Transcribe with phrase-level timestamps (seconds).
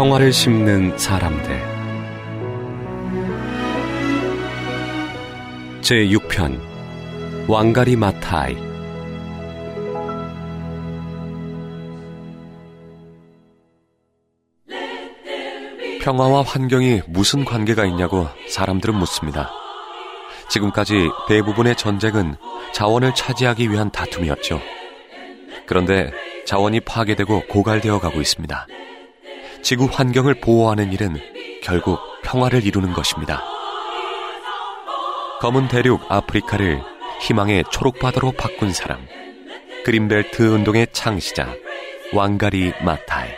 [0.00, 1.60] 평화를 심는 사람들
[5.82, 6.58] 제6편
[7.46, 8.56] 왕가리 마타이
[16.00, 19.50] 평화와 환경이 무슨 관계가 있냐고 사람들은 묻습니다.
[20.48, 22.36] 지금까지 대부분의 전쟁은
[22.72, 24.62] 자원을 차지하기 위한 다툼이었죠.
[25.66, 26.10] 그런데
[26.46, 28.66] 자원이 파괴되고 고갈되어 가고 있습니다.
[29.62, 31.16] 지구 환경을 보호하는 일은
[31.62, 33.42] 결국 평화를 이루는 것입니다.
[35.40, 36.82] 검은 대륙 아프리카를
[37.20, 39.06] 희망의 초록바다로 바꾼 사람.
[39.84, 41.54] 그린벨트 운동의 창시자
[42.12, 43.28] 왕가리 마타이.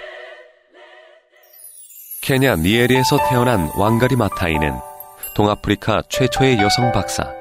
[2.22, 4.72] 케냐 니에리에서 태어난 왕가리 마타이는
[5.34, 7.32] 동아프리카 최초의 여성 박사,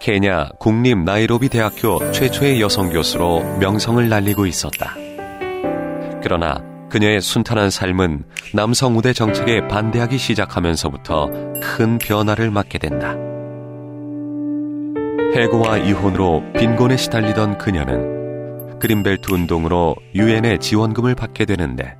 [0.00, 4.94] 케냐 국립 나이로비 대학교 최초의 여성 교수로 명성을 날리고 있었다.
[6.22, 11.30] 그러나 그녀의 순탄한 삶은 남성 우대 정책에 반대하기 시작하면서부터
[11.62, 13.14] 큰 변화를 맞게 된다.
[15.36, 21.94] 해고와 이혼으로 빈곤에 시달리던 그녀는 그린벨트 운동으로 유엔의 지원금을 받게 되는데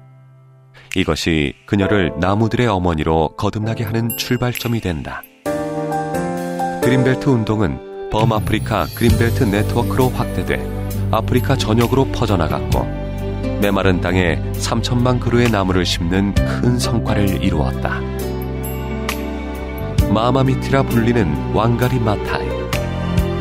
[0.96, 5.22] 이것이 그녀를 나무들의 어머니로 거듭나게 하는 출발점이 된다.
[6.82, 10.58] 그린벨트 운동은 범아프리카 그린벨트 네트워크로 확대돼
[11.12, 12.89] 아프리카 전역으로 퍼져나갔고
[13.60, 18.00] 메마른 땅에 3천만 그루의 나무를 심는 큰 성과를 이루었다.
[20.12, 22.48] 마마미티라 불리는 왕가리 마타이.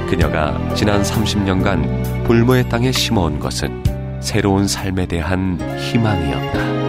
[0.10, 3.82] 그녀가 지난 30년간 불모의 땅에 심어온 것은
[4.20, 6.89] 새로운 삶에 대한 희망이었다.